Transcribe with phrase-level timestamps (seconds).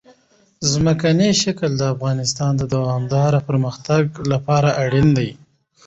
[0.71, 5.29] ځمکنی شکل د افغانستان د دوامداره پرمختګ لپاره اړین دي.